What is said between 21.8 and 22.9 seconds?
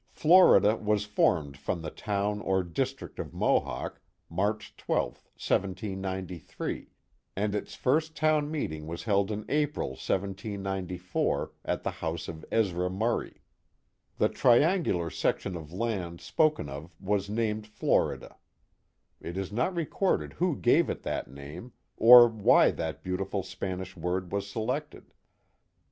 or why